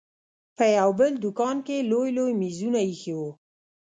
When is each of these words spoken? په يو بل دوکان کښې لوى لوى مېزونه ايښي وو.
په 0.57 0.65
يو 0.77 0.89
بل 0.99 1.11
دوکان 1.23 1.57
کښې 1.65 1.77
لوى 1.91 2.09
لوى 2.17 2.33
مېزونه 2.41 2.79
ايښي 2.87 3.13
وو. 3.17 3.29